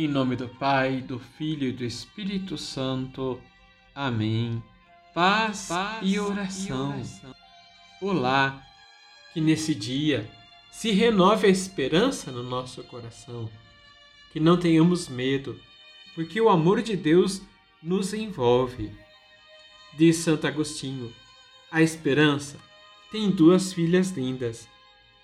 Em 0.00 0.06
nome 0.06 0.36
do 0.36 0.48
Pai, 0.48 1.00
do 1.00 1.18
Filho 1.18 1.66
e 1.66 1.72
do 1.72 1.84
Espírito 1.84 2.56
Santo. 2.56 3.42
Amém. 3.92 4.62
Paz, 5.12 5.66
Paz 5.66 5.98
e, 6.04 6.20
oração. 6.20 6.90
e 6.90 6.94
oração. 6.98 7.34
Olá, 8.00 8.62
que 9.32 9.40
nesse 9.40 9.74
dia 9.74 10.30
se 10.70 10.92
renove 10.92 11.48
a 11.48 11.50
esperança 11.50 12.30
no 12.30 12.44
nosso 12.44 12.84
coração, 12.84 13.50
que 14.32 14.38
não 14.38 14.56
tenhamos 14.56 15.08
medo, 15.08 15.58
porque 16.14 16.40
o 16.40 16.48
amor 16.48 16.80
de 16.80 16.96
Deus 16.96 17.42
nos 17.82 18.14
envolve. 18.14 18.92
Diz 19.94 20.18
Santo 20.18 20.46
Agostinho: 20.46 21.12
a 21.72 21.82
esperança 21.82 22.56
tem 23.10 23.32
duas 23.32 23.72
filhas 23.72 24.12
lindas, 24.12 24.68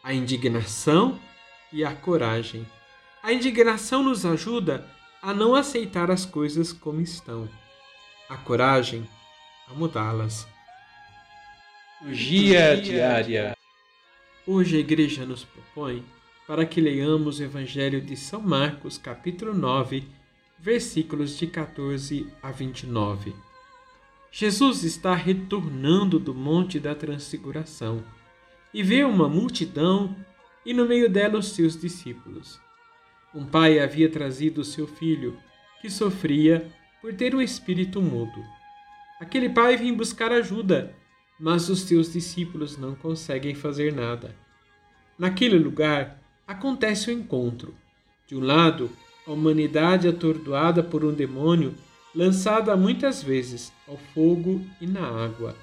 a 0.03 0.13
indignação 0.13 1.21
e 1.73 1.85
a 1.85 1.95
coragem. 1.95 2.67
A 3.25 3.33
indignação 3.33 4.03
nos 4.03 4.27
ajuda 4.27 4.87
a 5.23 5.33
não 5.33 5.55
aceitar 5.55 6.11
as 6.11 6.27
coisas 6.27 6.75
como 6.75 7.01
estão. 7.01 7.49
A 8.29 8.37
coragem 8.37 9.09
a 9.67 9.73
mudá-las. 9.73 10.47
Dia 12.03 12.77
diária. 12.77 13.57
Hoje 14.47 14.77
a 14.77 14.81
igreja 14.81 15.25
nos 15.25 15.43
propõe 15.43 16.05
para 16.47 16.67
que 16.67 16.83
leiamos 16.83 17.39
o 17.39 17.45
Evangelho 17.45 17.99
de 17.99 18.15
São 18.15 18.43
Marcos, 18.43 18.99
capítulo 18.99 19.55
9, 19.55 20.07
versículos 20.59 21.39
de 21.39 21.47
14 21.47 22.31
a 22.43 22.53
29. 22.53 23.35
Jesus 24.31 24.85
está 24.85 25.15
retornando 25.15 26.19
do 26.19 26.35
Monte 26.35 26.79
da 26.79 26.95
Transfiguração 26.95 28.05
e 28.75 28.83
vê 28.83 29.03
uma 29.03 29.31
multidão 29.31 30.15
e 30.67 30.75
no 30.75 30.85
meio 30.85 31.09
dela 31.09 31.39
os 31.39 31.55
seus 31.55 31.75
discípulos. 31.75 32.63
Um 33.35 33.45
pai 33.45 33.81
havia 33.81 34.09
trazido 34.09 34.63
seu 34.63 34.87
filho, 34.87 35.37
que 35.81 35.91
sofria 35.91 36.71
por 37.01 37.13
ter 37.13 37.35
um 37.35 37.41
espírito 37.43 38.01
mudo. 38.01 38.45
Aquele 39.21 39.49
pai 39.49 39.77
vem 39.77 39.93
buscar 39.93 40.31
ajuda, 40.31 40.95
mas 41.39 41.69
os 41.69 41.81
seus 41.81 42.13
discípulos 42.13 42.79
não 42.79 42.95
conseguem 42.95 43.53
fazer 43.53 43.93
nada. 43.93 44.37
Naquele 45.19 45.59
lugar 45.59 46.23
acontece 46.47 47.11
o 47.11 47.15
um 47.15 47.19
encontro. 47.19 47.75
De 48.25 48.37
um 48.37 48.41
lado, 48.41 48.89
a 49.27 49.33
humanidade 49.33 50.07
atordoada 50.07 50.81
por 50.83 51.05
um 51.05 51.13
demônio 51.13 51.75
lançada 52.15 52.77
muitas 52.77 53.21
vezes 53.21 53.73
ao 53.89 53.97
fogo 53.97 54.65
e 54.81 54.87
na 54.87 55.05
água. 55.05 55.57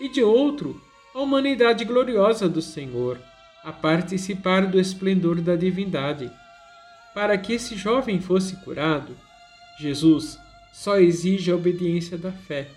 E 0.00 0.08
de 0.08 0.24
outro, 0.24 0.80
a 1.14 1.20
humanidade 1.20 1.84
gloriosa 1.84 2.48
do 2.48 2.60
Senhor, 2.60 3.16
a 3.62 3.72
participar 3.72 4.66
do 4.66 4.80
esplendor 4.80 5.40
da 5.40 5.54
divindade 5.54 6.30
para 7.16 7.38
que 7.38 7.54
esse 7.54 7.74
jovem 7.76 8.20
fosse 8.20 8.56
curado, 8.56 9.16
Jesus 9.80 10.38
só 10.70 10.98
exige 10.98 11.50
a 11.50 11.54
obediência 11.54 12.18
da 12.18 12.30
fé. 12.30 12.68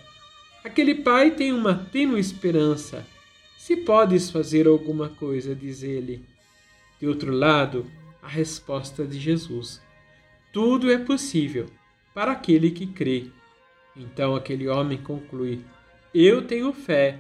Aquele 0.64 0.96
pai 0.96 1.32
tem 1.32 1.52
uma 1.52 1.76
tênue 1.76 2.22
esperança. 2.22 3.06
Se 3.58 3.76
podes 3.76 4.32
fazer 4.32 4.66
alguma 4.66 5.10
coisa, 5.10 5.54
diz 5.54 5.84
ele. 5.84 6.24
De 7.02 7.06
outro 7.06 7.34
lado, 7.34 7.92
a 8.24 8.30
resposta 8.30 9.06
de 9.06 9.20
Jesus: 9.20 9.82
Tudo 10.54 10.90
é 10.90 10.98
possível 10.98 11.66
para 12.14 12.32
aquele 12.32 12.72
que 12.72 12.88
crê. 12.88 13.30
Então 13.94 14.38
aquele 14.38 14.70
homem 14.70 15.00
conclui: 15.00 15.66
Eu 16.14 16.48
tenho 16.48 16.72
fé, 16.72 17.20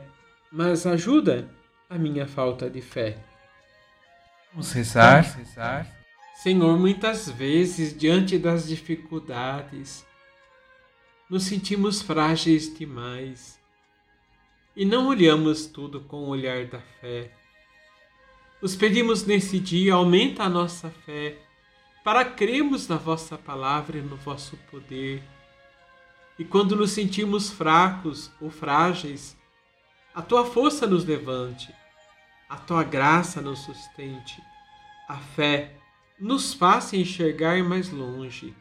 mas 0.49 0.87
ajuda 0.87 1.49
a 1.89 1.97
minha 1.97 2.25
falta 2.25 2.69
de 2.69 2.79
fé. 2.79 3.17
Vamos 4.53 4.71
rezar, 4.71 5.23
Vamos 5.23 5.35
rezar 5.35 5.98
Senhor, 6.41 6.79
muitas 6.79 7.29
vezes, 7.29 7.93
diante 7.93 8.37
das 8.37 8.65
dificuldades, 8.65 10.07
nos 11.29 11.43
sentimos 11.43 12.01
frágeis 12.01 12.73
demais 12.73 13.59
e 14.73 14.85
não 14.85 15.09
olhamos 15.09 15.65
tudo 15.65 15.99
com 15.99 16.23
o 16.23 16.29
olhar 16.29 16.65
da 16.65 16.79
fé. 16.79 17.33
Os 18.61 18.73
pedimos 18.73 19.25
nesse 19.25 19.59
dia, 19.59 19.95
aumenta 19.95 20.43
a 20.43 20.49
nossa 20.49 20.89
fé 20.89 21.37
para 22.05 22.23
crermos 22.23 22.87
na 22.87 22.95
vossa 22.95 23.37
palavra 23.37 23.97
e 23.97 24.01
no 24.01 24.15
vosso 24.15 24.55
poder. 24.71 25.21
E 26.39 26.45
quando 26.45 26.73
nos 26.73 26.91
sentimos 26.91 27.49
fracos 27.49 28.31
ou 28.39 28.49
frágeis, 28.49 29.35
a 30.15 30.21
tua 30.21 30.45
força 30.45 30.87
nos 30.87 31.03
levante, 31.03 31.75
a 32.47 32.55
tua 32.55 32.85
graça 32.85 33.41
nos 33.41 33.59
sustente, 33.59 34.41
a 35.05 35.17
fé 35.17 35.78
nos 36.19 36.53
faça 36.53 36.97
enxergar 36.97 37.63
mais 37.63 37.89
longe 37.89 38.53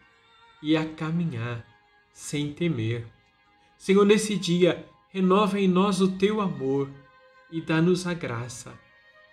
e 0.63 0.77
a 0.77 0.85
caminhar 0.85 1.65
sem 2.13 2.53
temer. 2.53 3.07
Senhor, 3.77 4.05
nesse 4.05 4.37
dia, 4.37 4.85
renova 5.11 5.59
em 5.59 5.69
nós 5.69 6.01
o 6.01 6.13
teu 6.13 6.41
amor 6.41 6.91
e 7.51 7.61
dá-nos 7.61 8.07
a 8.07 8.15
graça 8.15 8.79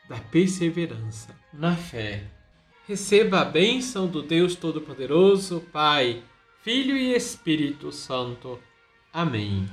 da 0.08 0.18
perseverança 0.18 1.36
na 1.52 1.76
fé. 1.76 2.24
Receba 2.88 3.42
a 3.42 3.46
bênção 3.46 4.08
do 4.08 4.22
Deus 4.22 4.56
Todo-Poderoso, 4.56 5.62
Pai, 5.72 6.24
Filho 6.62 6.96
e 6.96 7.16
Espírito 7.16 7.92
Santo. 7.92 8.60
Amém. 9.12 9.68